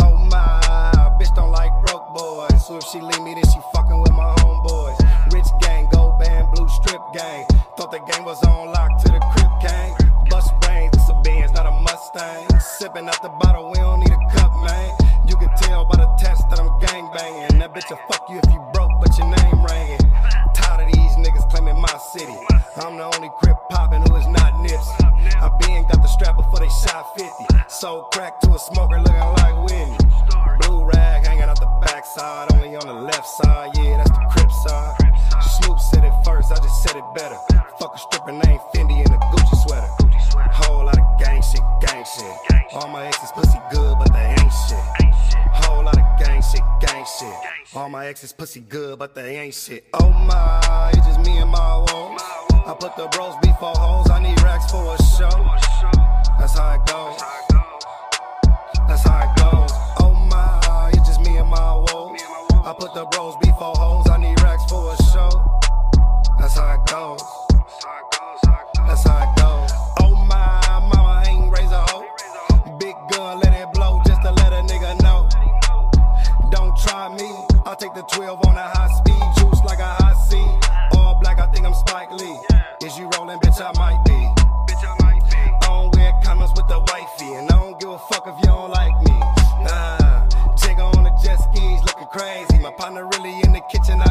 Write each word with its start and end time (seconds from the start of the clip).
Oh 0.00 0.16
my, 0.30 1.16
bitch 1.18 1.34
don't 1.34 1.50
like 1.50 1.72
broke 1.84 2.14
boys. 2.14 2.66
So 2.66 2.76
if 2.76 2.84
she 2.84 3.00
leave 3.00 3.22
me, 3.22 3.34
then 3.34 3.44
she 3.44 3.58
fucking 3.74 4.00
with 4.00 4.12
my 4.12 4.34
homeboys. 4.38 4.98
Rich 5.32 5.48
gang, 5.60 5.88
gold 5.90 6.18
band, 6.20 6.48
blue 6.54 6.68
strip 6.68 7.00
gang. 7.12 7.44
Thought 7.76 7.90
the 7.90 7.98
game 7.98 8.24
was 8.24 8.42
on 8.44 8.72
lock 8.72 9.02
to 9.02 9.08
the 9.12 9.18
Crip 9.18 9.50
gang. 9.60 9.94
Bust 10.30 10.52
brains, 10.60 10.94
it's 10.94 11.08
a 11.08 11.14
Benz, 11.24 11.52
not 11.52 11.66
a 11.66 11.70
Mustang. 11.70 12.60
Sipping 12.60 13.08
out 13.08 13.20
the 13.22 13.28
bottle, 13.40 13.70
we 13.70 13.78
don't 13.78 14.00
need 14.00 14.12
a 14.12 14.36
cup, 14.36 14.52
man. 14.64 14.94
You 15.26 15.36
can 15.36 15.50
tell 15.56 15.84
by 15.84 15.96
the 15.96 16.06
test 16.18 16.48
that 16.50 16.60
I'm 16.60 16.78
gang 16.78 17.10
banging. 17.12 17.58
That 17.58 17.74
bitch 17.74 17.90
will 17.90 17.98
fuck 18.08 18.28
you 18.30 18.38
if 18.38 18.52
you 18.52 18.60
broke, 18.72 18.92
but 19.00 19.16
your 19.18 19.26
name 19.26 19.64
ringing. 19.64 20.07
Niggas 21.28 21.50
claiming 21.50 21.78
my 21.78 21.98
city. 21.98 22.32
I'm 22.80 22.96
the 22.96 23.04
only 23.04 23.28
Crip 23.42 23.58
popping 23.68 24.00
who 24.00 24.16
is 24.16 24.26
not 24.28 24.54
Nipsey. 24.64 24.96
I 25.36 25.52
been 25.60 25.84
got 25.84 26.00
the 26.00 26.08
strap 26.08 26.36
before 26.36 26.58
they 26.58 26.72
shot 26.80 27.04
50. 27.18 27.44
Sold 27.68 28.10
crack 28.12 28.40
to 28.40 28.54
a 28.54 28.58
smoker 28.58 28.96
looking 28.96 29.32
like 29.36 29.52
Whitney. 29.68 29.98
Blue 30.60 30.86
rag 30.86 31.26
hanging 31.26 31.42
out 31.42 31.60
the 31.60 31.68
backside, 31.84 32.50
only 32.54 32.76
on 32.76 32.86
the 32.86 32.94
left 32.94 33.26
side. 33.26 33.76
Yeah, 33.76 33.98
that's 33.98 34.08
the 34.08 34.24
Crip 34.32 34.50
side. 34.64 34.96
Snoop 35.42 35.78
said 35.92 36.04
it 36.04 36.14
first, 36.24 36.50
I 36.50 36.56
just 36.64 36.82
said 36.82 36.96
it 36.96 37.04
better. 37.14 37.36
Fuck 37.78 37.94
a 37.94 37.98
stripper 37.98 38.32
named 38.32 38.60
Fendi 38.72 38.96
in 39.04 39.12
a 39.12 39.18
Gucci 39.28 39.56
sweater. 39.68 39.92
Whole 40.48 40.86
lot 40.86 40.98
of 40.98 41.18
gang 41.20 41.42
shit, 41.42 41.60
gang 41.82 42.06
shit. 42.08 42.72
All 42.72 42.88
my 42.88 43.04
exes 43.04 43.32
pussy 43.32 43.58
good, 43.70 43.98
but 43.98 44.10
they 44.14 44.32
ain't 44.32 44.52
shit. 44.64 44.97
Whole 45.64 45.84
lot 45.84 45.96
of 45.98 46.18
gang 46.18 46.42
shit, 46.42 46.62
gang 46.80 47.04
shit. 47.18 47.34
All 47.74 47.88
my 47.88 48.06
exes 48.06 48.32
pussy 48.32 48.60
good, 48.60 48.98
but 48.98 49.14
they 49.14 49.36
ain't 49.38 49.54
shit. 49.54 49.84
Oh 49.94 50.10
my, 50.10 50.90
it's 50.94 51.06
just 51.06 51.20
me 51.20 51.38
and 51.38 51.50
my 51.50 51.76
woes. 51.78 52.20
I 52.66 52.74
put 52.78 52.96
the 52.96 53.06
bros 53.08 53.34
before 53.42 53.74
hoes, 53.74 54.10
I 54.10 54.20
need 54.22 54.40
racks 54.42 54.70
for 54.70 54.94
a 54.94 54.98
show. 55.16 55.36
That's 56.38 56.58
how 56.58 56.74
it 56.74 56.84
goes. 56.86 57.20
That's 58.86 59.02
how 59.02 59.24
it 59.24 59.36
goes. 59.40 59.70
Oh 60.00 60.12
my, 60.30 60.90
it's 60.92 61.08
just 61.08 61.20
me 61.20 61.36
and 61.36 61.48
my 61.48 61.74
woes. 61.74 62.20
I 62.64 62.74
put 62.78 62.94
the 62.94 63.06
bros 63.06 63.36
before 63.40 63.74
hoes, 63.74 64.08
I 64.08 64.18
need 64.18 64.40
racks 64.42 64.64
for 64.70 64.92
a 64.92 64.96
show. 65.12 65.60
That's 66.38 66.54
how 66.56 66.74
it 66.74 66.86
goes. 66.90 67.37
Take 77.78 77.94
the 77.94 78.02
12 78.02 78.44
on 78.46 78.56
a 78.56 78.68
high 78.74 78.90
speed, 78.98 79.22
juice 79.38 79.62
like 79.62 79.78
a 79.78 79.86
high 80.02 80.14
C. 80.26 80.36
All 80.98 81.14
black, 81.20 81.38
I 81.38 81.46
think 81.46 81.64
I'm 81.64 81.74
Spike 81.74 82.10
Lee. 82.10 82.38
Is 82.82 82.98
you 82.98 83.08
rolling, 83.14 83.38
bitch? 83.38 83.60
I 83.62 83.70
might 83.78 84.02
be. 84.04 84.18
I 84.18 85.58
don't 85.62 85.94
wear 85.94 86.12
condoms 86.24 86.56
with 86.56 86.66
the 86.66 86.80
wifey, 86.80 87.34
and 87.34 87.50
I 87.50 87.54
don't 87.54 87.78
give 87.78 87.90
a 87.90 87.98
fuck 88.10 88.26
if 88.26 88.36
you 88.38 88.46
don't 88.46 88.70
like 88.70 88.94
me. 89.06 89.14
Nah, 89.62 90.26
Jigga 90.58 90.82
on 90.96 91.04
the 91.04 91.12
jet 91.22 91.36
skis 91.36 91.82
looking 91.84 92.08
crazy. 92.08 92.58
My 92.58 92.72
partner 92.72 93.06
really 93.06 93.40
in 93.42 93.52
the 93.52 93.62
kitchen, 93.70 94.00
out 94.02 94.07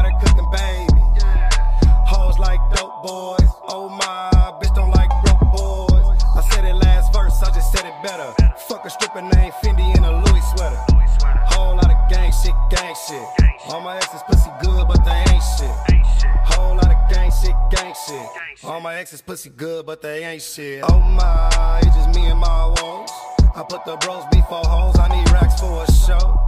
Exes 19.18 19.26
pussy 19.26 19.50
good, 19.50 19.84
but 19.88 20.00
they 20.00 20.24
ain't 20.26 20.44
shit. 20.44 20.84
Oh 20.88 21.00
my, 21.00 21.80
it's 21.82 21.96
just 21.96 22.10
me 22.14 22.28
and 22.28 22.38
my 22.40 22.68
woes. 22.68 23.10
I 23.56 23.66
put 23.68 23.84
the 23.84 23.96
bros 23.98 24.24
before 24.32 24.62
hoes, 24.64 24.96
I 25.00 25.08
need 25.08 25.32
racks 25.32 25.60
for 25.60 25.84
a 25.84 25.92
show. 25.92 26.48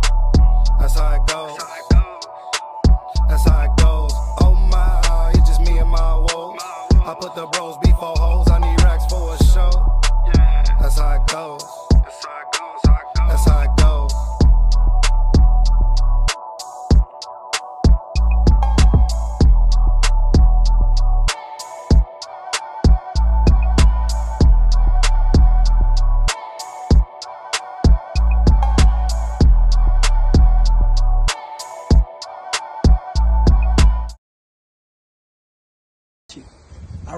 That's 0.80 0.94
how 0.94 1.16
it 1.16 1.26
goes. 1.26 1.58
That's 3.28 3.50
how 3.50 3.64
it 3.64 3.76
goes. 3.82 4.12
Oh 4.42 4.54
my, 4.70 5.32
it's 5.34 5.50
just 5.50 5.62
me 5.62 5.80
and 5.80 5.90
my 5.90 6.16
woes. 6.16 6.60
I 6.94 7.16
put 7.20 7.34
the 7.34 7.48
bros 7.48 7.78
before 7.82 8.16
hoes, 8.16 8.48
I 8.52 8.60
need 8.60 8.84
racks 8.84 9.06
for 9.08 9.34
a 9.34 9.44
show. 9.46 10.02
That's 10.80 11.00
how 11.00 11.16
it 11.16 11.26
goes. 11.28 11.79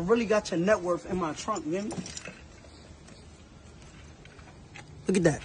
Really 0.02 0.26
got 0.26 0.52
your 0.52 0.60
net 0.60 0.82
worth 0.82 1.10
in 1.10 1.18
my 1.18 1.34
trunk, 1.34 1.66
you 1.66 1.82
me? 1.82 1.92
Look 5.08 5.18
at 5.18 5.24
that. 5.24 5.42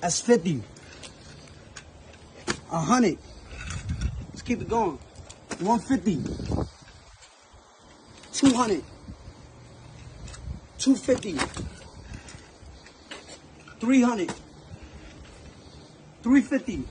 That's 0.00 0.20
50. 0.20 0.62
A 2.72 2.80
hundred. 2.80 3.18
Let's 4.30 4.42
keep 4.42 4.60
it 4.60 4.68
going. 4.68 4.98
150. 5.60 6.22
200. 8.32 8.82
250. 10.78 11.38
300. 13.80 14.30
350. 16.22 16.84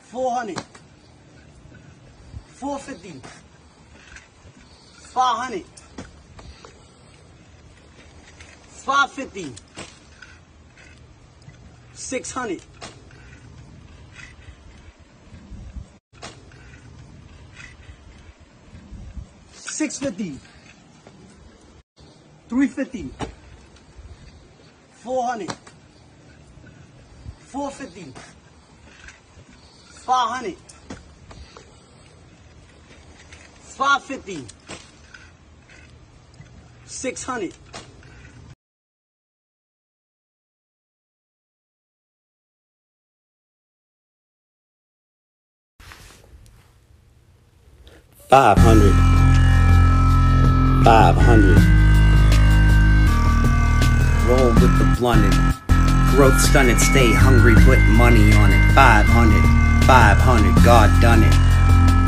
400. 0.00 0.58
450. 2.46 3.22
500 5.14 5.64
550 8.86 9.52
600 11.94 12.60
650 19.54 20.38
350 22.48 23.10
400 25.02 25.46
450 27.50 28.14
500 30.06 30.56
550 33.76 34.59
600. 37.00 37.54
Five 48.28 48.58
hundred. 48.58 48.92
Five 50.84 51.16
hundred. 51.16 51.56
Roll 54.28 54.48
with 54.48 54.78
the 54.78 54.94
blunted. 54.98 55.32
Growth 56.10 56.38
stunted, 56.38 56.78
stay 56.78 57.14
hungry, 57.14 57.54
put 57.64 57.78
money 57.96 58.34
on 58.34 58.52
it. 58.52 58.74
Five 58.74 59.06
hundred. 59.06 59.40
Five 59.86 60.18
hundred. 60.18 60.54
God 60.62 60.90
done 61.00 61.22
it. 61.22 61.32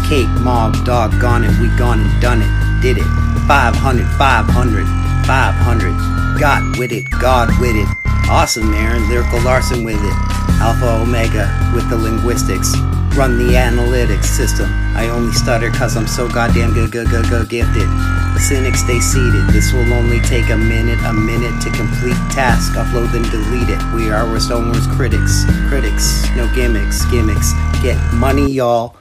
Cake, 0.06 0.28
mob, 0.42 0.84
doggone 0.84 1.44
it. 1.44 1.58
We 1.60 1.74
gone 1.78 2.00
and 2.00 2.20
done 2.20 2.42
it. 2.42 2.82
Did 2.82 2.98
it. 2.98 3.31
500, 3.52 4.08
500, 4.16 4.86
500. 5.26 6.40
Got 6.40 6.78
with 6.78 6.90
it, 6.90 7.04
God 7.20 7.50
with 7.60 7.76
it. 7.76 7.86
Awesome, 8.30 8.72
Aaron. 8.72 9.06
Lyrical 9.10 9.42
Larson 9.42 9.84
with 9.84 10.00
it. 10.00 10.16
Alpha 10.64 10.88
Omega 11.02 11.52
with 11.74 11.86
the 11.90 11.96
linguistics. 11.98 12.74
Run 13.14 13.36
the 13.36 13.52
analytics 13.52 14.24
system. 14.24 14.72
I 14.96 15.10
only 15.10 15.34
stutter 15.34 15.68
cause 15.68 15.98
I'm 15.98 16.06
so 16.06 16.30
goddamn 16.30 16.72
good, 16.72 16.92
good, 16.92 17.10
good, 17.10 17.28
good 17.28 17.50
gifted. 17.50 17.88
The 18.32 18.40
cynics 18.40 18.80
stay 18.80 19.00
seated. 19.00 19.46
This 19.48 19.70
will 19.74 19.92
only 19.92 20.20
take 20.20 20.48
a 20.48 20.56
minute, 20.56 20.98
a 21.04 21.12
minute 21.12 21.60
to 21.60 21.68
complete 21.76 22.16
task. 22.32 22.72
Upload 22.72 23.12
then 23.12 23.28
delete 23.28 23.68
it. 23.68 23.82
We 23.92 24.08
are 24.08 24.24
our 24.24 24.40
own 24.50 24.72
critics. 24.96 25.44
Critics, 25.68 26.24
no 26.36 26.48
gimmicks, 26.54 27.04
gimmicks. 27.10 27.52
Get 27.82 28.00
money, 28.14 28.50
y'all. 28.50 28.96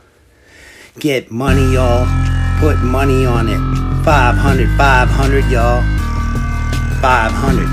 Get 0.99 1.31
money, 1.31 1.71
y'all. 1.71 2.05
Put 2.61 2.77
money 2.83 3.25
on 3.25 3.49
it. 3.49 3.57
500, 4.05 4.77
500, 4.77 5.45
y'all. 5.49 5.81
500. 7.01 7.65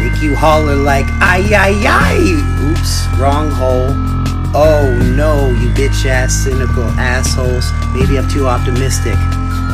Make 0.00 0.20
you 0.20 0.34
holler 0.34 0.74
like, 0.74 1.06
ay, 1.22 1.54
ay, 1.54 1.86
ay. 1.86 2.18
Oops, 2.68 3.06
wrong 3.20 3.48
hole. 3.48 3.94
Oh 4.56 4.90
no, 5.16 5.50
you 5.50 5.68
bitch 5.70 6.04
ass 6.04 6.32
cynical 6.32 6.82
assholes. 6.98 7.70
Maybe 7.94 8.18
I'm 8.18 8.28
too 8.28 8.48
optimistic. 8.48 9.14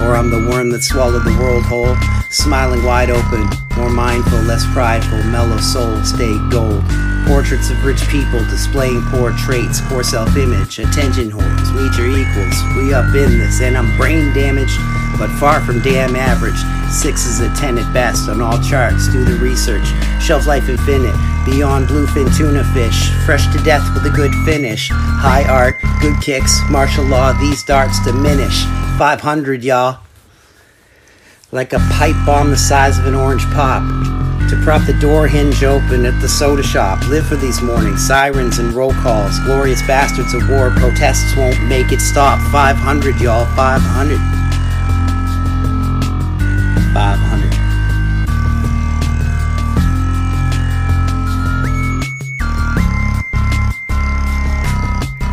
Or 0.02 0.16
I'm 0.16 0.30
the 0.30 0.48
worm 0.48 0.70
that 0.70 0.82
swallowed 0.82 1.24
the 1.24 1.36
world 1.38 1.64
whole, 1.64 1.96
smiling 2.30 2.84
wide 2.84 3.10
open, 3.10 3.48
more 3.76 3.90
mindful, 3.90 4.40
less 4.40 4.64
prideful, 4.72 5.22
mellow 5.24 5.58
soul, 5.58 6.02
stay 6.04 6.36
gold. 6.50 6.84
Portraits 7.26 7.70
of 7.70 7.84
rich 7.84 8.00
people 8.08 8.40
displaying 8.50 9.02
poor 9.12 9.32
traits, 9.32 9.80
poor 9.82 10.02
self 10.02 10.36
image, 10.36 10.78
attention 10.78 11.30
whores, 11.30 11.68
meet 11.76 11.96
your 11.96 12.08
equals. 12.08 12.56
We 12.76 12.94
up 12.94 13.14
in 13.14 13.38
this, 13.38 13.60
and 13.60 13.76
I'm 13.76 13.96
brain 13.96 14.32
damaged, 14.34 14.78
but 15.18 15.28
far 15.38 15.60
from 15.60 15.80
damn 15.80 16.16
average. 16.16 16.58
Six 16.90 17.26
is 17.26 17.40
a 17.40 17.48
ten 17.54 17.78
at 17.78 17.92
best 17.92 18.28
on 18.28 18.40
all 18.40 18.60
charts. 18.62 19.08
Do 19.08 19.24
the 19.24 19.36
research. 19.36 19.86
Shelf 20.20 20.46
life 20.46 20.68
infinite, 20.68 21.14
beyond 21.44 21.88
bluefin 21.88 22.34
tuna 22.36 22.64
fish. 22.72 23.10
Fresh 23.24 23.52
to 23.52 23.62
death 23.62 23.82
with 23.94 24.04
a 24.06 24.14
good 24.14 24.32
finish. 24.44 24.90
High 24.92 25.44
art, 25.44 25.76
good 26.00 26.20
kicks, 26.22 26.60
martial 26.70 27.04
law, 27.04 27.32
these 27.32 27.62
darts 27.64 28.02
diminish. 28.04 28.64
500, 28.98 29.64
y'all. 29.64 30.00
Like 31.52 31.72
a 31.72 31.78
pipe 31.90 32.16
bomb 32.24 32.50
the 32.50 32.56
size 32.56 32.98
of 32.98 33.06
an 33.06 33.14
orange 33.14 33.44
pop. 33.46 33.82
To 34.50 34.60
prop 34.64 34.84
the 34.86 34.98
door 35.00 35.28
hinge 35.28 35.62
open 35.62 36.04
at 36.06 36.20
the 36.20 36.28
soda 36.28 36.62
shop. 36.62 37.06
Live 37.08 37.26
for 37.26 37.36
these 37.36 37.62
mornings, 37.62 38.06
sirens 38.06 38.58
and 38.58 38.72
roll 38.72 38.92
calls. 38.94 39.38
Glorious 39.40 39.80
bastards 39.86 40.34
of 40.34 40.48
war, 40.48 40.70
protests 40.70 41.36
won't 41.36 41.62
make 41.68 41.92
it 41.92 42.00
stop. 42.00 42.40
500, 42.50 43.20
y'all, 43.20 43.46
500. 43.54 44.18
500. 46.92 47.59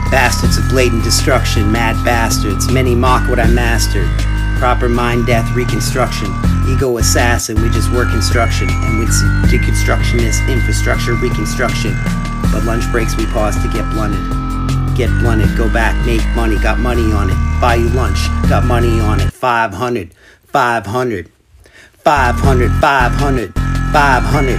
Bastards 0.10 0.58
of 0.58 0.70
blatant 0.70 1.04
destruction, 1.04 1.70
mad 1.72 1.96
bastards. 2.06 2.72
Many 2.72 2.96
mock 2.96 3.30
what 3.30 3.40
I 3.40 3.48
mastered. 3.48 4.08
Proper 4.58 4.88
mind 4.88 5.26
death 5.26 5.50
reconstruction. 5.54 6.28
Ego 6.68 6.98
assassin, 6.98 7.62
we 7.62 7.70
just 7.70 7.92
work 7.92 8.10
construction. 8.10 8.70
And 8.70 9.00
with 9.00 9.10
deconstructionist 9.52 10.48
infrastructure 10.50 11.14
reconstruction. 11.14 11.94
But 12.54 12.64
lunch 12.64 12.90
breaks 12.92 13.18
we 13.18 13.26
pause 13.28 13.62
to 13.62 13.68
get 13.68 13.84
blunted. 13.92 14.24
Get 14.96 15.10
blunted, 15.20 15.56
go 15.58 15.72
back, 15.72 15.94
make 16.06 16.26
money, 16.36 16.58
got 16.60 16.80
money 16.80 17.12
on 17.12 17.30
it. 17.30 17.38
Buy 17.60 17.76
you 17.76 17.90
lunch, 17.90 18.28
got 18.50 18.64
money 18.64 19.00
on 19.00 19.20
it. 19.20 19.32
500, 19.34 20.14
500. 20.46 21.32
500, 22.08 22.72
500, 22.80 23.54
500. 23.54 24.58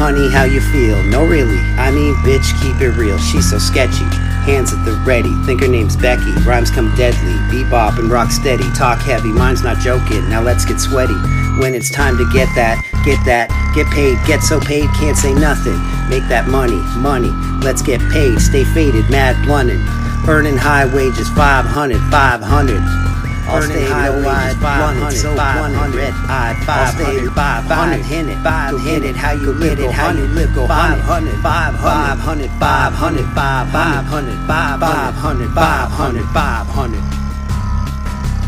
Honey, 0.00 0.30
how 0.30 0.44
you 0.44 0.60
feel? 0.60 1.02
No, 1.04 1.24
really. 1.24 1.58
I 1.76 1.90
mean, 1.90 2.14
bitch, 2.16 2.52
keep 2.60 2.80
it 2.80 2.90
real. 2.96 3.18
She's 3.18 3.48
so 3.50 3.58
sketchy. 3.58 4.04
Hands 4.46 4.72
at 4.72 4.84
the 4.84 4.92
ready. 5.04 5.32
Think 5.44 5.60
her 5.60 5.68
name's 5.68 5.96
Becky. 5.96 6.32
Rhymes 6.46 6.70
come 6.70 6.94
deadly. 6.96 7.34
Bebop 7.52 7.98
and 7.98 8.10
rock 8.10 8.30
steady. 8.30 8.64
Talk 8.72 8.98
heavy. 9.00 9.28
Mine's 9.28 9.62
not 9.62 9.78
joking. 9.78 10.28
Now 10.28 10.42
let's 10.42 10.64
get 10.64 10.80
sweaty. 10.80 11.14
When 11.58 11.74
it's 11.74 11.90
time 11.90 12.16
to 12.16 12.24
get 12.32 12.48
that, 12.54 12.80
get 13.04 13.22
that, 13.26 13.50
get 13.74 13.86
paid, 13.88 14.16
get 14.26 14.40
so 14.40 14.60
paid, 14.60 14.88
can't 14.96 15.16
say 15.16 15.34
nothing. 15.34 15.76
Make 16.08 16.26
that 16.28 16.48
money, 16.48 16.80
money. 16.96 17.30
Let's 17.62 17.82
get 17.82 18.00
paid. 18.10 18.40
Stay 18.40 18.64
faded, 18.64 19.10
mad 19.10 19.36
blunted. 19.44 19.80
Earning 20.26 20.56
high 20.56 20.86
wages, 20.86 21.28
500, 21.30 22.00
500. 22.10 23.09
I'll 23.48 23.62
stay 23.62 23.88
low, 23.88 24.24
wide, 24.24 24.56
100, 24.60 25.10
so 25.12 25.30
red 25.34 26.14
eyed, 26.28 26.56
500, 26.64 26.68
I'll 26.68 26.92
stay 26.92 27.26
500, 27.26 28.04
hit 28.04 28.26
5, 28.42 28.80
hit 28.80 29.16
how 29.16 29.32
you 29.32 29.52
live 29.52 29.80
it, 29.80 29.90
how 29.90 30.10
you 30.10 30.26
live, 30.26 30.54
go 30.54 30.66
five 30.66 31.00
hundred, 31.00 31.34
five 31.42 31.74
hundred, 31.74 32.14
five 32.14 32.18
hundred, 32.18 32.50
five 32.58 32.92
hundred, 32.92 33.26
five 33.34 34.06
hundred, 34.06 34.36
five 34.46 35.14
hundred, 35.14 35.50
five 35.54 35.90
hundred, 35.90 36.26
five 36.32 36.66
hundred. 36.66 37.20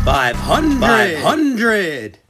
Five 0.03 0.35
hundred. 0.35 0.79
Five 0.81 1.17
hundred. 1.19 2.22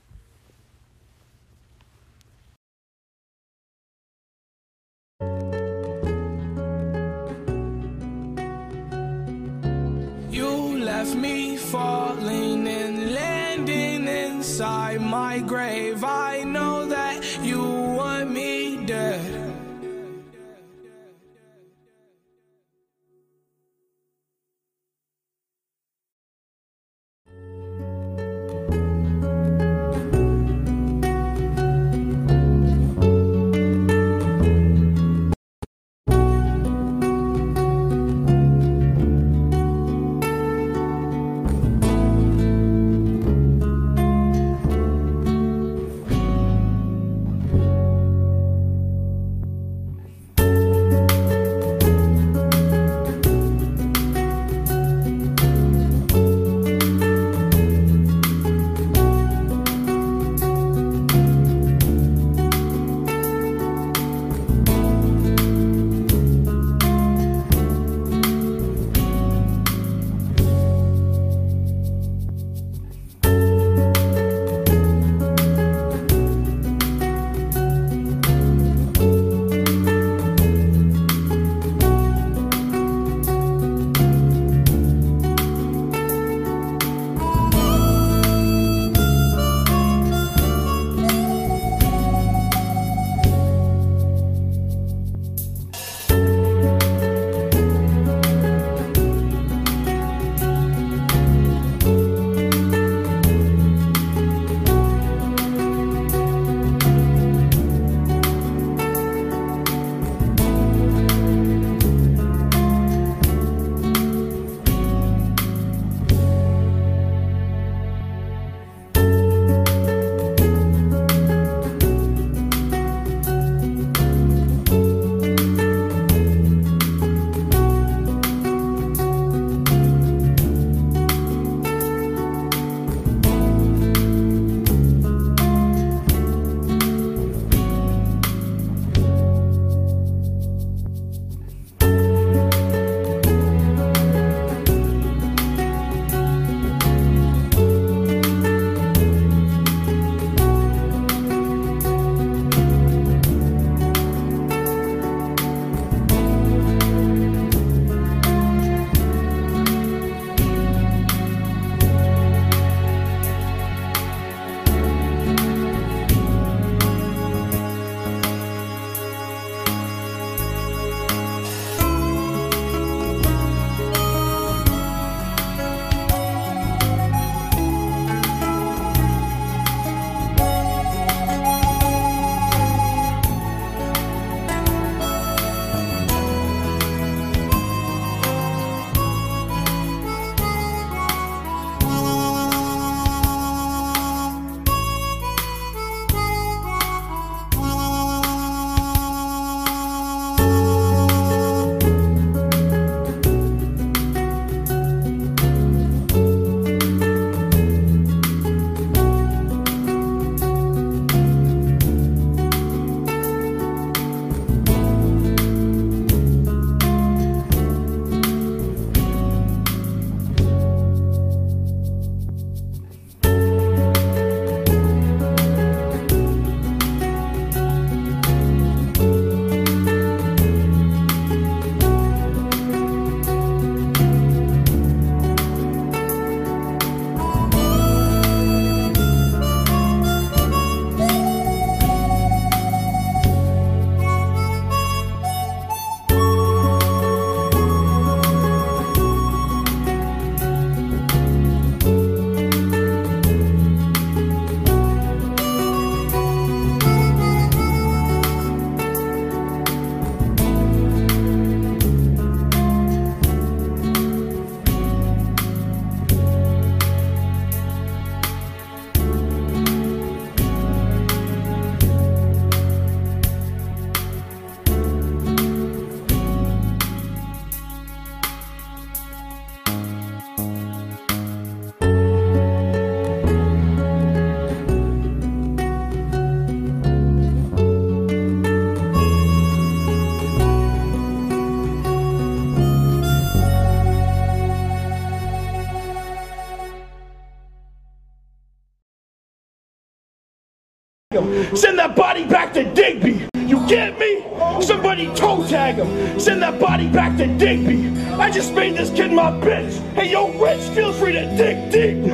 That 306.53 306.59
body 306.59 306.87
back 306.89 307.17
to 307.17 307.27
Digby. 307.37 307.89
I 308.13 308.29
just 308.29 308.53
made 308.53 308.75
this 308.75 308.89
kid 308.89 309.11
my 309.11 309.31
bitch. 309.31 309.73
Hey, 309.93 310.11
yo, 310.11 310.31
Rich, 310.39 310.61
feel 310.75 310.93
free 310.93 311.13
to 311.13 311.25
dig 311.35 311.71
deep. 311.71 312.13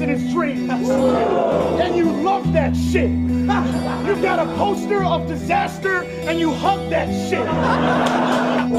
in 0.00 0.08
his 0.08 0.32
dreams. 0.32 0.70
And 0.70 1.94
you 1.94 2.10
love 2.10 2.54
that 2.54 2.74
shit. 2.74 3.10
You 3.10 4.22
got 4.22 4.38
a 4.38 4.46
poster 4.56 5.04
of 5.04 5.28
disaster 5.28 6.04
and 6.04 6.40
you 6.40 6.54
hug 6.54 6.88
that 6.88 7.08
shit. 7.28 7.46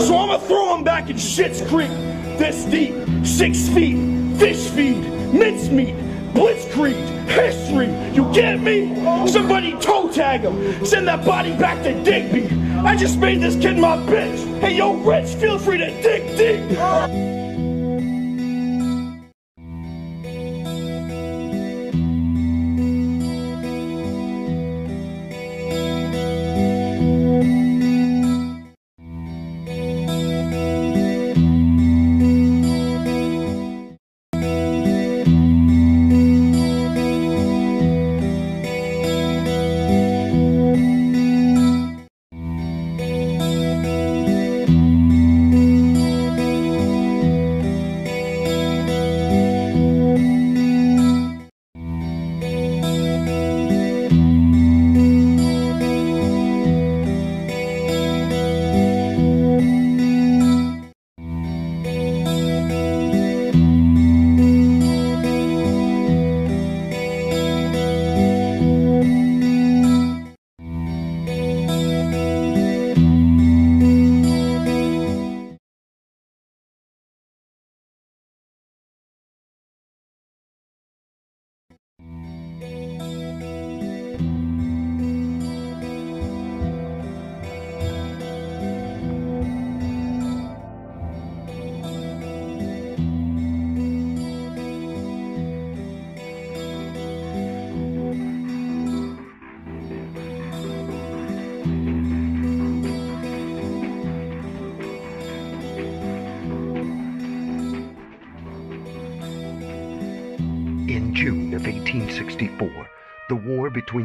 So 0.01 0.17
I'ma 0.17 0.39
throw 0.39 0.75
him 0.75 0.83
back 0.83 1.11
in 1.11 1.17
Shit's 1.17 1.61
Creek. 1.61 1.91
This 2.39 2.65
deep, 2.65 2.95
six 3.23 3.69
feet, 3.69 4.10
Send 10.91 11.07
that 11.07 11.23
body 11.23 11.55
back 11.55 11.81
to 11.83 11.93
Digby. 12.03 12.53
I 12.79 12.97
just 12.97 13.17
made 13.17 13.39
this 13.39 13.55
kid 13.55 13.77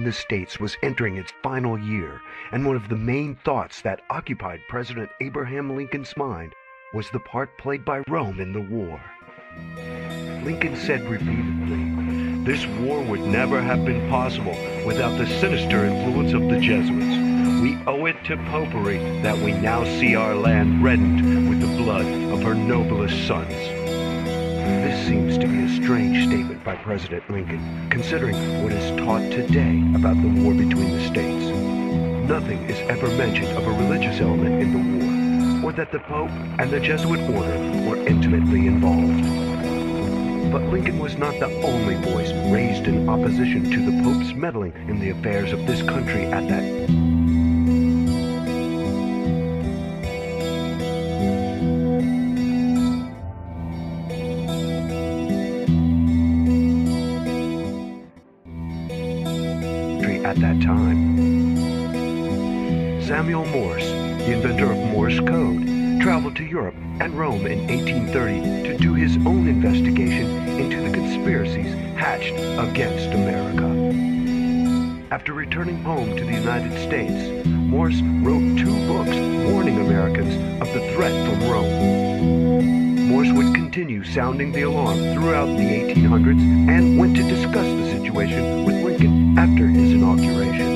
the 0.07 0.13
states 0.13 0.61
was 0.61 0.77
entering 0.85 1.17
its 1.17 1.33
final 1.43 1.77
year, 1.77 2.21
and 2.53 2.65
one 2.65 2.77
of 2.77 2.89
the 2.89 2.95
main 2.95 3.35
thoughts 3.45 3.83
that 3.83 4.03
occupied 4.09 4.61
President 4.69 5.11
Abraham 5.21 5.75
Lincoln's 5.75 6.17
mind 6.17 6.53
was 6.95 7.11
the 7.11 7.19
part 7.19 7.59
played 7.59 7.85
by 7.85 8.05
Rome 8.07 8.39
in 8.39 8.53
the 8.53 8.61
war. 8.61 9.01
Lincoln 10.45 10.77
said 10.77 11.11
repeatedly, 11.11 12.45
This 12.45 12.65
war 12.79 13.03
would 13.03 13.23
never 13.23 13.61
have 13.61 13.85
been 13.85 14.09
possible 14.09 14.57
without 14.87 15.19
the 15.19 15.27
sinister 15.41 15.85
influence 15.85 16.33
of 16.33 16.43
the 16.43 16.61
Jesuits. 16.61 17.61
We 17.61 17.77
owe 17.89 18.07
it 18.07 18.23
to 18.27 18.37
popery 18.49 18.99
that 19.23 19.37
we 19.37 19.55
now 19.55 19.83
see 19.99 20.15
our 20.15 20.37
land 20.37 20.85
reddened 20.85 21.49
with 21.49 21.61
the 21.61 21.83
blood 21.83 22.07
of 22.33 22.45
her 22.45 22.55
noblest 22.55 23.27
sons. 23.27 23.76
This 24.67 25.07
seems 25.07 25.39
to 25.39 25.47
be 25.47 25.63
a 25.63 25.69
strange 25.81 26.27
statement 26.27 26.65
by 26.65 26.75
President 26.75 27.23
Lincoln, 27.31 27.89
considering 27.89 28.35
what 28.65 28.73
is 28.73 28.99
taught 28.99 29.23
today 29.31 29.81
about 29.95 30.21
the 30.21 30.27
war 30.27 30.55
between 30.55 30.91
the 30.91 31.07
states. 31.07 31.45
Nothing 32.29 32.69
is 32.69 32.77
ever 32.91 33.07
mentioned 33.11 33.57
of 33.57 33.65
a 33.65 33.71
religious 33.71 34.21
element 34.21 34.61
in 34.61 34.73
the 34.73 35.61
war, 35.63 35.71
or 35.71 35.73
that 35.75 35.93
the 35.93 36.01
Pope 36.01 36.31
and 36.59 36.69
the 36.69 36.81
Jesuit 36.81 37.21
order 37.31 37.89
were 37.89 38.09
intimately 38.09 38.67
involved. 38.67 39.23
But 40.51 40.63
Lincoln 40.65 40.99
was 40.99 41.17
not 41.17 41.39
the 41.39 41.47
only 41.63 41.95
voice 41.95 42.33
raised 42.53 42.89
in 42.89 43.09
opposition 43.09 43.71
to 43.71 43.89
the 43.89 44.03
Pope's 44.03 44.35
meddling 44.35 44.73
in 44.89 44.99
the 44.99 45.11
affairs 45.11 45.53
of 45.53 45.65
this 45.69 45.83
country 45.83 46.25
at 46.25 46.49
that 46.49 47.16
Morse, 63.57 63.89
the 63.89 64.33
inventor 64.33 64.71
of 64.71 64.77
Morse 64.77 65.19
code, 65.21 65.65
traveled 66.03 66.37
to 66.37 66.45
Europe 66.45 66.75
and 67.01 67.15
Rome 67.15 67.47
in 67.47 67.67
1830 67.67 68.69
to 68.69 68.77
do 68.77 68.93
his 68.93 69.17
own 69.25 69.49
investigation 69.49 70.27
into 70.61 70.83
the 70.83 70.91
conspiracies 70.91 71.73
hatched 71.97 72.35
against 72.35 73.15
America. 73.15 73.65
After 75.11 75.33
returning 75.33 75.83
home 75.83 76.15
to 76.19 76.25
the 76.27 76.35
United 76.35 76.71
States, 76.87 77.47
Morse 77.47 78.03
wrote 78.21 78.59
two 78.59 78.77
books 78.87 79.17
warning 79.51 79.81
Americans 79.81 80.35
of 80.61 80.71
the 80.75 80.93
threat 80.93 81.15
from 81.27 81.51
Rome. 81.51 83.09
Morse 83.09 83.33
would 83.33 83.55
continue 83.55 84.05
sounding 84.05 84.53
the 84.53 84.63
alarm 84.63 84.99
throughout 85.15 85.47
the 85.47 85.95
1800s 85.95 86.69
and 86.69 86.99
went 86.99 87.17
to 87.17 87.23
discuss 87.23 87.65
the 87.65 87.91
situation 87.91 88.67
with 88.67 88.85
Lincoln 88.85 89.39
after 89.39 89.67
his 89.67 89.93
inauguration. 89.95 90.76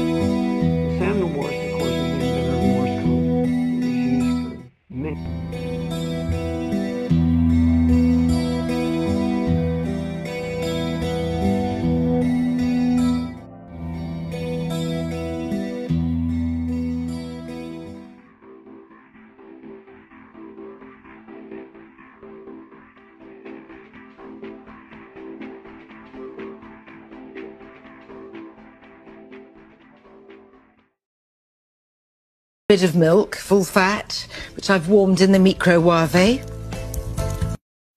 Bit 32.71 32.85
of 32.85 32.95
milk, 32.95 33.35
full 33.35 33.65
fat, 33.65 34.29
which 34.55 34.71
I've 34.71 34.87
warmed 34.87 35.21
in 35.21 35.33
the 35.33 35.41
microwave. 35.41 36.41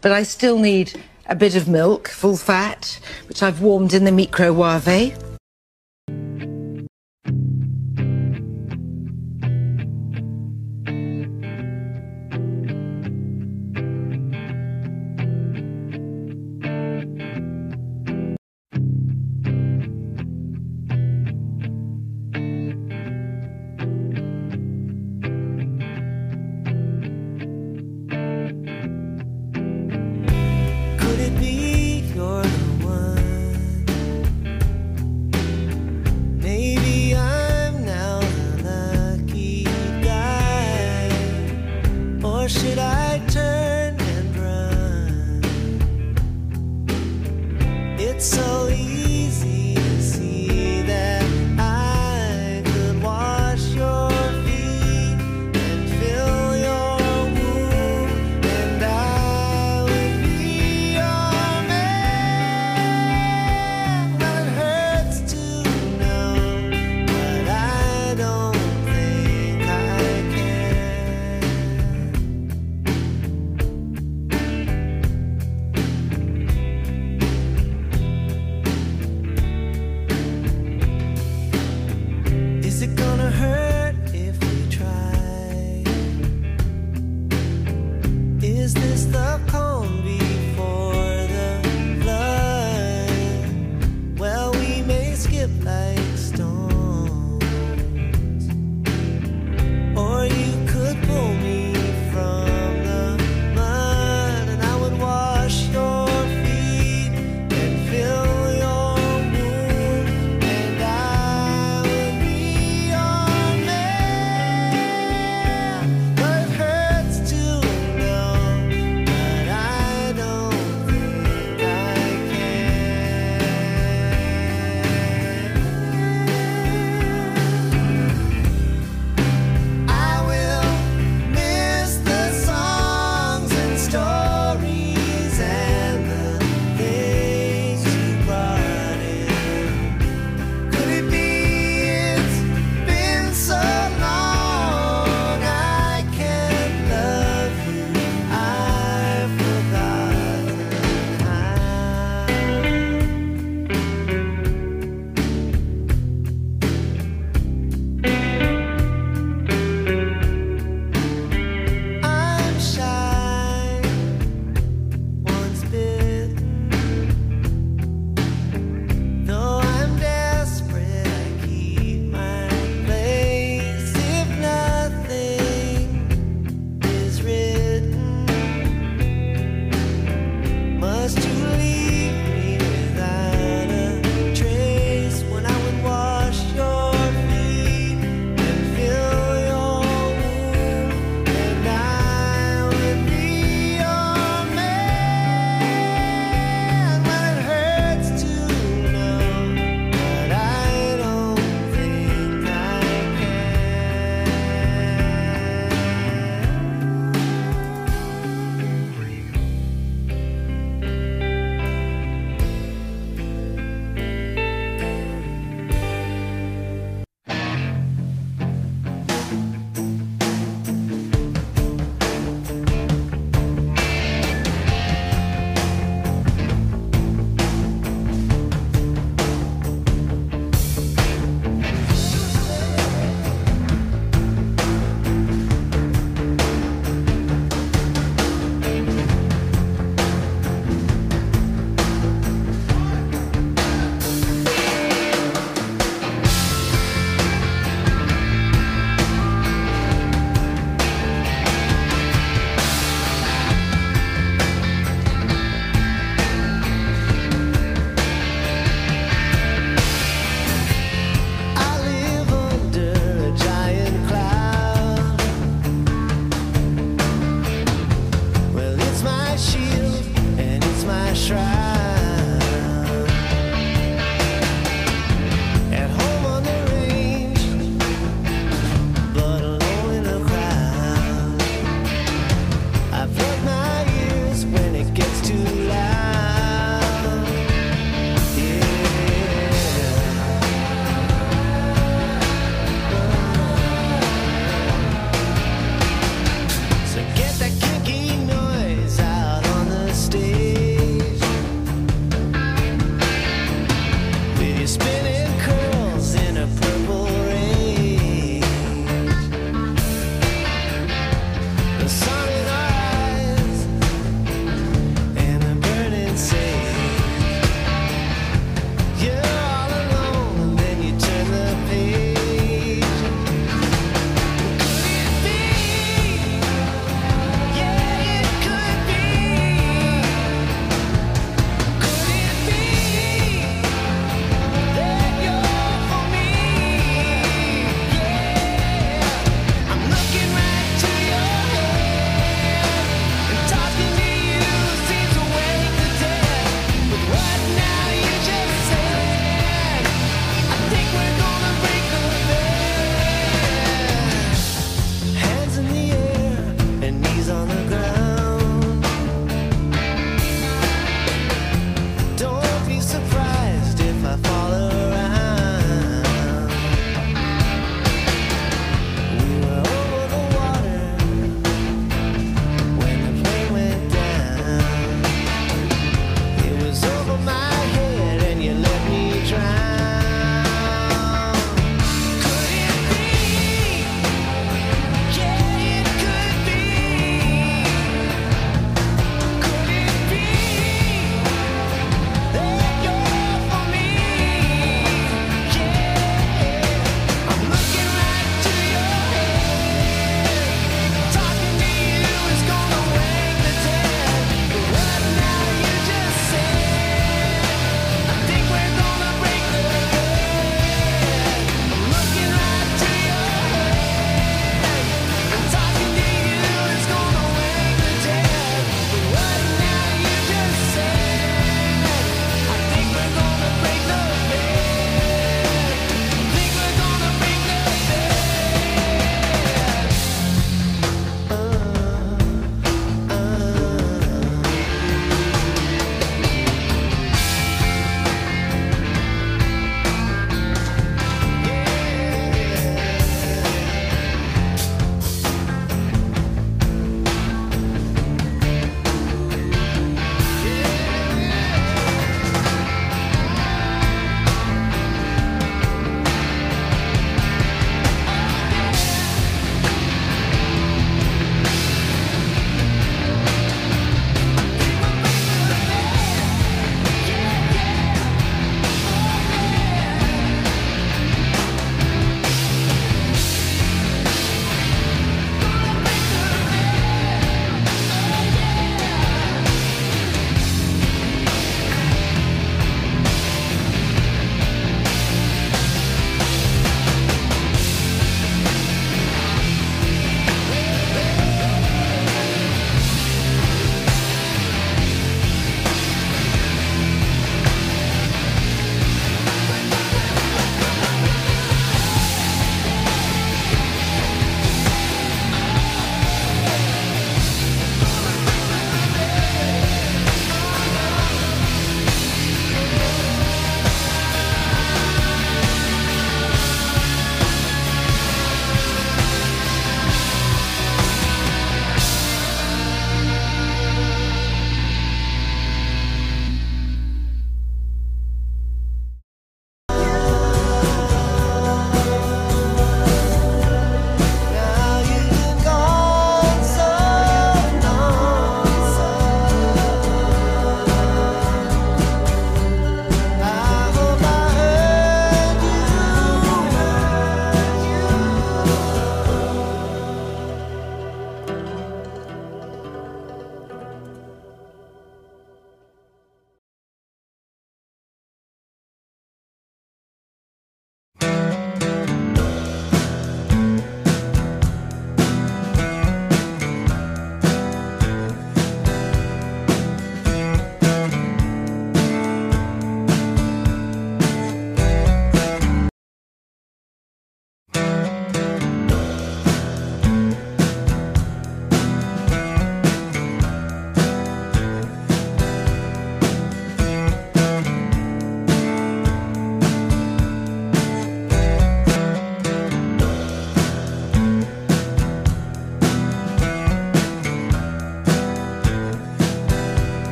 But 0.00 0.10
I 0.10 0.24
still 0.24 0.58
need 0.58 1.00
a 1.26 1.36
bit 1.36 1.54
of 1.54 1.68
milk, 1.68 2.08
full 2.08 2.36
fat, 2.36 2.98
which 3.28 3.44
I've 3.44 3.60
warmed 3.60 3.94
in 3.94 4.02
the 4.02 4.10
microwave. 4.10 5.25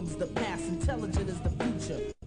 problems, 0.00 0.16
the 0.16 0.40
past, 0.40 0.66
intelligent 0.68 1.28
is 1.28 1.40
the 1.40 1.50
future. 1.50 2.19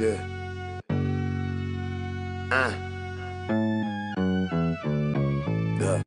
Yeah. 0.00 0.16
Uh. 2.50 2.72
Yeah. 5.78 6.02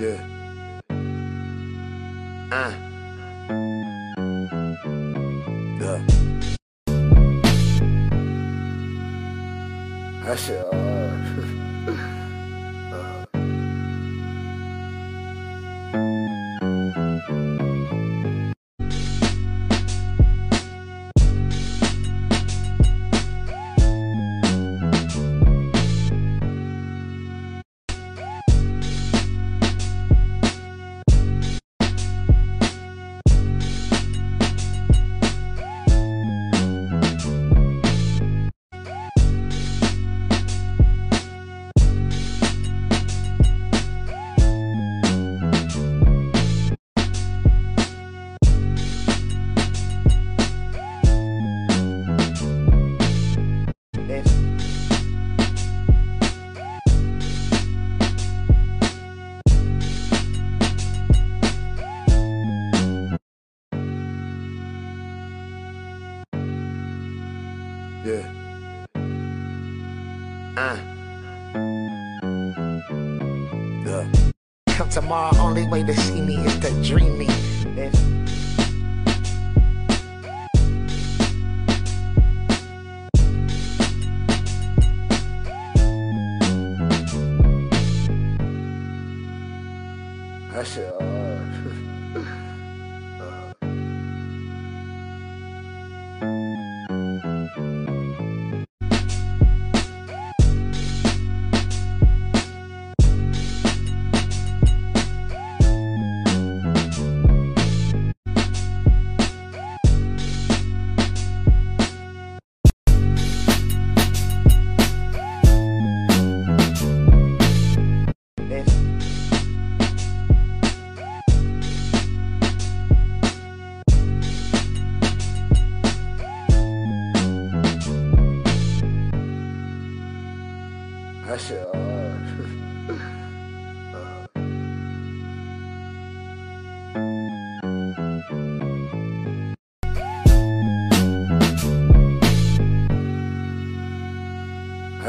Yeah. 0.00 0.18
Uh. 2.50 2.72
Yeah. 5.78 5.98
That 10.24 10.38
shit, 10.40 10.66
uh. 10.74 11.05
Yeah. 68.06 68.22
Uh. 70.56 70.78
Yeah. 73.84 74.06
Come 74.68 74.88
tomorrow, 74.90 75.36
only 75.38 75.66
way 75.66 75.82
to 75.82 75.92
see 75.92 76.20
me 76.20 76.36
is 76.36 76.56
to 76.60 76.70
dream 76.84 77.18
me. 77.18 77.26
Yeah. 77.74 77.90
That 90.52 90.64
shit, 90.64 90.94
uh, 91.00 91.05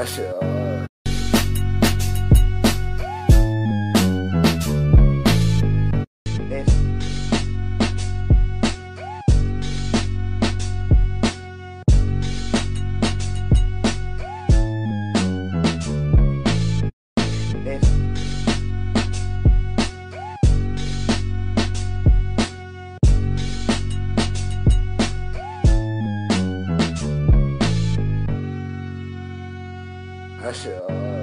shit 0.08 0.37
That 30.48 30.56
shit 30.56 31.17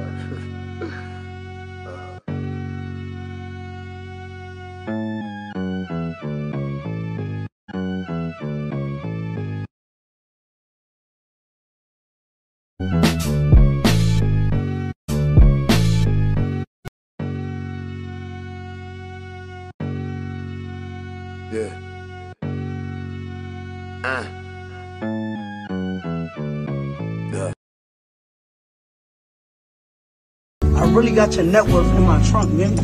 really 30.95 31.11
got 31.11 31.34
your 31.34 31.45
net 31.45 31.66
worth 31.66 31.92
in 31.97 32.03
my 32.05 32.22
trunk, 32.22 32.53
man. 32.53 32.76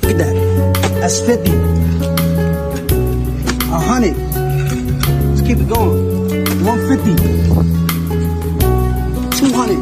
Look 0.00 0.12
at 0.12 0.18
that. 0.18 0.34
That's 1.00 1.20
50. 1.20 1.50
A 3.68 3.80
hundred. 3.80 4.16
Let's 5.28 5.42
keep 5.42 5.58
it 5.58 5.68
going. 5.68 6.24
150. 6.64 7.16
200. 9.38 9.76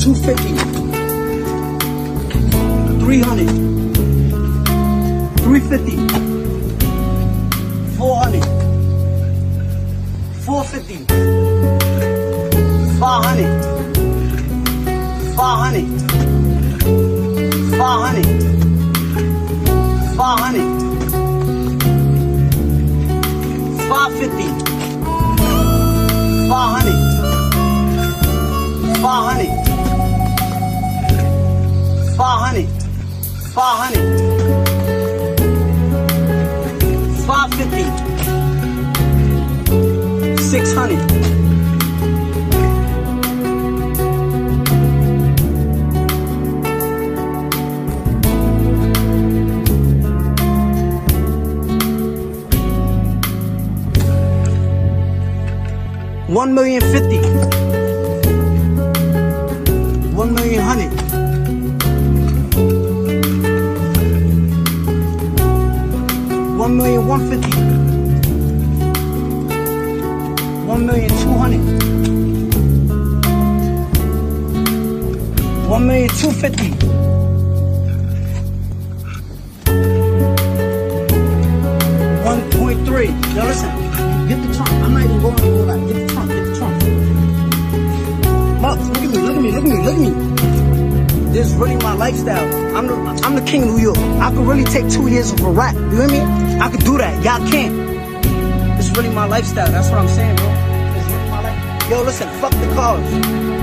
250. 0.00 0.56
300. 3.04 3.48
350. 5.38 5.96
400. 7.98 8.42
450. 10.44 11.41
500. 13.12 13.44
500. 15.36 15.84
500. 17.76 18.24
500. 20.16 20.64
550. 23.90 24.48
500. 26.48 26.88
500. 29.02 29.48
500. 32.16 32.66
500. 33.44 33.98
550. 37.26 37.84
600. 40.40 41.31
One 56.42 56.54
million 56.54 56.80
fifty. 56.80 57.18
One 60.12 60.34
million 60.34 60.60
hundred. 60.60 60.90
One 66.58 66.76
million 66.76 67.06
one 67.06 67.20
fifty. 67.30 67.52
One 70.66 70.84
million 70.84 71.10
two 71.10 71.34
hundred. 71.42 71.62
One 75.68 75.86
million 75.86 76.08
two 76.08 76.32
fifty. 76.32 76.70
One 82.24 82.50
point 82.50 82.84
three. 82.84 83.10
Yo, 83.36 83.44
listen. 83.44 83.81
Look 89.62 89.74
at 89.74 89.78
me. 89.78 89.84
Look 89.84 89.94
at 89.94 90.00
me. 90.00 91.30
This 91.30 91.46
is 91.46 91.54
really 91.54 91.76
my 91.76 91.94
lifestyle. 91.94 92.76
I'm 92.76 92.86
the 92.88 92.94
I'm 93.24 93.36
the 93.36 93.42
king 93.42 93.62
of 93.62 93.68
New 93.68 93.78
York. 93.78 93.98
I 94.18 94.30
could 94.34 94.44
really 94.44 94.64
take 94.64 94.90
two 94.90 95.06
years 95.06 95.30
of 95.30 95.40
a 95.40 95.50
rap. 95.50 95.76
You 95.76 96.02
hear 96.02 96.08
me? 96.08 96.20
I 96.58 96.68
could 96.68 96.84
do 96.84 96.98
that. 96.98 97.22
Y'all 97.22 97.38
can't. 97.48 97.70
It's 98.78 98.90
really 98.90 99.14
my 99.14 99.24
lifestyle. 99.26 99.70
That's 99.70 99.88
what 99.88 100.00
I'm 100.00 100.08
saying, 100.08 100.34
bro. 100.34 100.48
Really. 100.50 101.90
Yo, 101.90 102.02
listen. 102.02 102.28
Fuck 102.40 102.50
the 102.58 102.66
cars. 102.74 103.06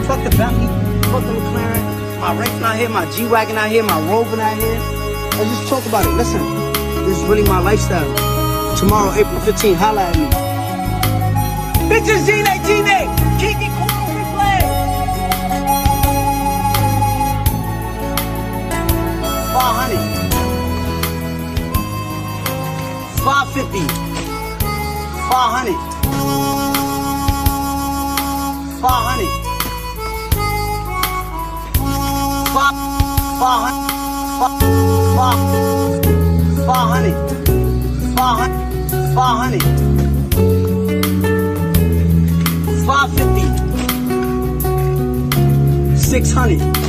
Fuck 0.07 0.23
the 0.23 0.31
Bentley. 0.37 0.67
Fuck 1.11 1.23
the 1.27 1.35
McLaren. 1.35 2.19
My 2.21 2.39
Wraith 2.39 2.61
not 2.61 2.77
here. 2.77 2.89
My 2.89 3.03
G 3.11 3.27
wagon 3.27 3.55
not 3.55 3.69
here. 3.69 3.83
My 3.83 3.99
Rover 4.07 4.37
not 4.37 4.55
here. 4.55 4.79
Let's 5.35 5.51
just 5.51 5.67
talk 5.67 5.85
about 5.85 6.05
it. 6.05 6.15
Listen. 6.15 6.39
This 7.03 7.19
is 7.19 7.25
really 7.27 7.43
my 7.43 7.59
lifestyle. 7.59 8.07
Tomorrow, 8.77 9.11
April 9.19 9.39
15th, 9.41 9.75
holla 9.75 10.03
at 10.03 10.15
me. 10.15 10.29
Bitches, 11.91 12.25
Gene, 12.25 12.45
Kiki 13.39 13.67
Cool 13.75 13.88
500 19.59 19.99
550 23.25 23.83
500 25.29 25.75
500 28.79 29.39
500 36.65 37.13
500 39.15 39.59
550 42.85 43.59
600 45.97 46.88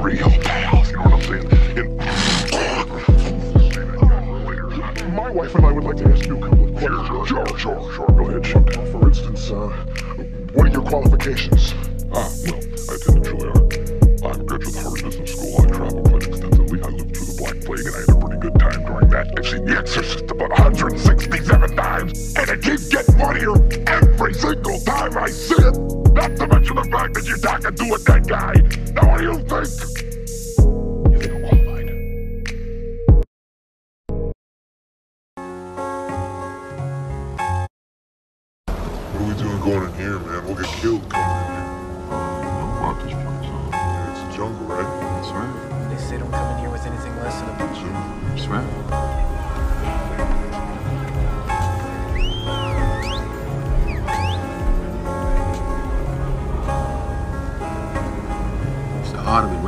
real. 0.00 0.30
You 0.30 0.38
know 0.96 1.02
what 1.02 1.12
I'm 1.12 1.22
saying? 1.22 1.46
And, 1.76 2.00
my 5.14 5.30
wife 5.30 5.54
and 5.54 5.66
I 5.66 5.72
would 5.72 5.84
like 5.84 5.96
to 5.96 6.08
ask 6.08 6.26
you 6.26 6.38
a 6.38 6.40
couple 6.40 6.64
of 6.64 6.70
questions. 6.76 7.08
Sure, 7.08 7.26
sure, 7.26 7.58
sure, 7.58 7.92
sure. 7.92 8.06
Go 8.06 8.28
ahead, 8.28 8.46
shoot. 8.46 8.74
For 8.92 9.08
instance, 9.08 9.50
uh, 9.50 9.68
what 10.52 10.66
are 10.66 10.70
your 10.70 10.82
qualifications? 10.82 11.74
Ah, 12.12 12.30
well, 12.44 12.60
I 12.88 12.94
attended 12.94 13.24
Juilliard. 13.24 13.90
I'm 14.24 14.40
a 14.40 14.44
graduate 14.44 14.76
of 14.76 14.82
Harvard 14.82 15.04
Business 15.04 15.32
School. 15.32 15.60
I 15.60 15.66
travel 15.66 16.02
quite 16.02 16.26
extensively. 16.26 16.82
I 16.82 16.88
lived 16.88 17.16
through 17.16 17.26
the 17.26 17.34
Black 17.38 17.60
Plague 17.64 17.86
and 17.86 17.94
I 17.94 18.00
had 18.00 18.10
a 18.10 18.20
pretty 18.20 18.40
good 18.40 18.58
time 18.58 18.84
during 18.84 19.08
that. 19.10 19.34
I've 19.36 19.46
seen 19.46 19.64
The 19.64 19.78
Exorcist 19.78 20.30
about 20.30 20.50
167 20.50 21.76
times, 21.76 22.36
and 22.36 22.48
it 22.48 22.62
keeps 22.62 22.88
getting 22.88 23.18
funnier 23.18 23.54
every 23.88 24.34
single 24.34 24.80
time 24.80 25.18
I 25.18 25.30
see 25.30 25.54
it. 25.54 25.76
Not 26.12 26.36
to 26.36 26.46
mention 26.46 26.76
the 26.76 26.88
fact 26.90 27.14
that 27.14 27.24
you're 27.26 27.38
talking 27.38 27.74
to 27.74 27.94
a 27.94 27.98
dead 27.98 28.28
guy. 28.28 28.79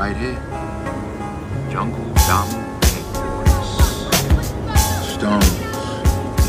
Right 0.03 0.16
here. 0.16 0.34
Jungle, 1.70 2.03
jungle, 2.26 2.64
stones. 5.00 5.53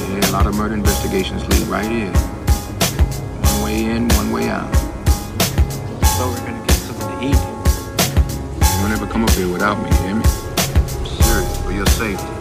Yeah, 0.09 0.27
a 0.27 0.31
lot 0.31 0.47
of 0.47 0.55
murder 0.55 0.73
investigations 0.73 1.47
lead 1.49 1.67
right 1.67 1.85
here. 1.85 2.11
One 3.49 3.63
way 3.63 3.85
in, 3.85 4.09
one 4.15 4.31
way 4.31 4.49
out. 4.49 4.73
So 6.17 6.29
we're 6.29 6.45
gonna 6.47 6.65
get 6.65 6.77
something 6.77 7.09
to 7.09 7.25
eat. 7.29 7.41
You 8.73 8.81
don't 8.81 8.91
ever 8.91 9.05
come 9.05 9.23
up 9.23 9.29
here 9.29 9.47
without 9.47 9.77
me, 9.83 9.89
you 9.97 10.03
hear 10.03 10.15
me? 10.15 10.25
Serious, 11.05 11.61
for 11.61 11.73
your 11.73 11.85
safety. 11.85 12.32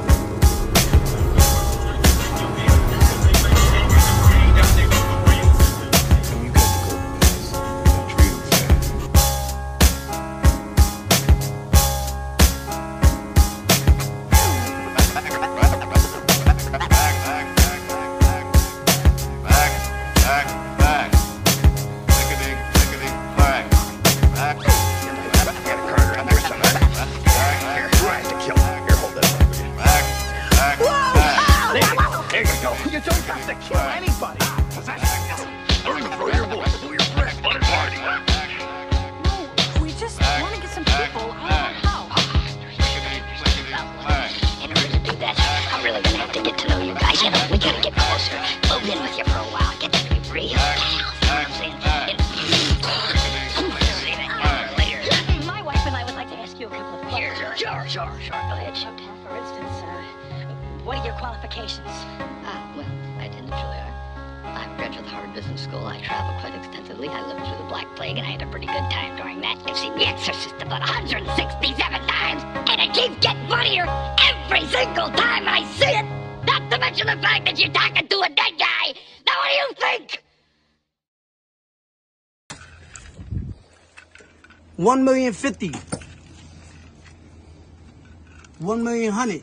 Single 74.83 75.11
time 75.11 75.47
I 75.47 75.65
see 75.79 75.95
it. 76.01 76.07
Not 76.45 76.69
to 76.71 76.79
mention 76.79 77.07
the 77.07 77.17
fact 77.23 77.45
that 77.45 77.57
you're 77.57 77.73
talking 77.73 78.09
to 78.09 78.19
a 78.21 78.29
dead 78.29 78.55
guy. 78.59 78.87
Now, 79.27 79.37
what 79.41 79.49
do 79.51 79.57
you 79.61 79.69
think? 79.85 80.23
One 84.77 85.05
million 85.05 85.33
fifty. 85.33 85.71
One 88.59 88.83
million 88.83 89.13
hundred. 89.13 89.43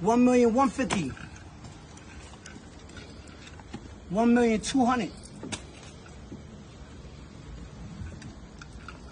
One 0.00 0.24
million 0.26 0.52
one 0.52 0.68
fifty. 0.68 1.10
One 4.10 4.34
million 4.34 4.60
two 4.60 4.84
hundred. 4.84 5.10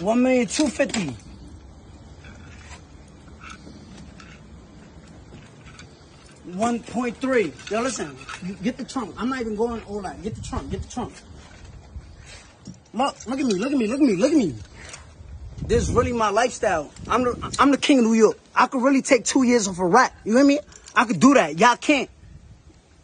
One 0.00 0.22
million 0.22 0.46
two 0.46 0.68
fifty. 0.68 1.14
One 6.54 6.80
point 6.80 7.16
three. 7.16 7.52
Yo, 7.70 7.82
listen. 7.82 8.16
Get 8.62 8.76
the 8.76 8.84
trunk. 8.84 9.14
I'm 9.18 9.28
not 9.28 9.40
even 9.40 9.56
going 9.56 9.82
all 9.84 10.00
that. 10.02 10.22
Get 10.22 10.34
the 10.34 10.42
trunk. 10.42 10.70
Get 10.70 10.82
the 10.82 10.88
trunk. 10.88 11.12
Look, 12.94 13.26
look 13.26 13.40
at 13.40 13.46
me. 13.46 13.54
Look 13.54 13.72
at 13.72 13.78
me. 13.78 13.86
Look 13.86 14.00
at 14.00 14.06
me. 14.06 14.16
Look 14.16 14.32
at 14.32 14.38
me. 14.38 14.54
This 15.66 15.88
is 15.88 15.94
really 15.94 16.12
my 16.12 16.30
lifestyle. 16.30 16.90
I'm 17.08 17.24
the 17.24 17.56
I'm 17.58 17.70
the 17.70 17.78
king 17.78 17.98
of 17.98 18.04
New 18.04 18.14
York. 18.14 18.38
I 18.54 18.68
could 18.68 18.82
really 18.82 19.02
take 19.02 19.24
two 19.24 19.42
years 19.42 19.68
off 19.68 19.78
a 19.78 19.84
rap. 19.84 20.14
You 20.24 20.36
hear 20.36 20.44
me? 20.44 20.60
I 20.94 21.04
could 21.04 21.20
do 21.20 21.34
that. 21.34 21.58
Y'all 21.58 21.76
can't. 21.76 22.08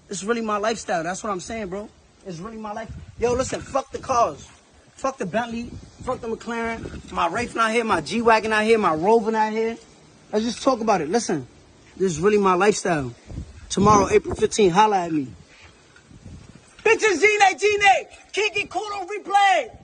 It's 0.09 0.25
really 0.25 0.41
my 0.41 0.57
lifestyle. 0.57 1.03
That's 1.03 1.23
what 1.23 1.31
I'm 1.31 1.41
saying, 1.41 1.69
bro. 1.69 1.89
It's 2.27 2.39
really 2.39 2.57
my 2.57 2.73
life. 2.73 2.91
Yo, 3.19 3.35
listen, 3.35 3.61
fuck 3.61 3.91
the 3.91 3.99
cars. 3.99 4.49
Fuck 4.95 5.19
the 5.19 5.27
Bentley. 5.27 5.71
Fuck 6.05 6.21
the 6.21 6.29
McLaren. 6.29 7.13
My 7.13 7.29
Wraith 7.29 7.55
not 7.55 7.73
here. 7.73 7.85
My 7.85 8.01
G-Wagon 8.01 8.53
out 8.53 8.65
here. 8.65 8.79
My 8.79 8.95
Rover 8.95 9.31
not 9.31 9.53
here. 9.53 9.77
Let's 10.33 10.45
just 10.45 10.63
talk 10.63 10.81
about 10.81 11.01
it. 11.01 11.09
Listen, 11.09 11.47
this 11.97 12.13
is 12.13 12.21
really 12.21 12.39
my 12.39 12.55
lifestyle. 12.55 13.15
Tomorrow, 13.69 14.09
April 14.11 14.35
15th, 14.35 14.71
holla 14.71 15.05
at 15.05 15.13
me. 15.13 15.29
Bitches, 16.83 17.21
Gene, 17.21 17.59
Gene. 17.59 18.07
Kiki 18.33 18.67
Kudo 18.67 19.07
replay. 19.09 19.84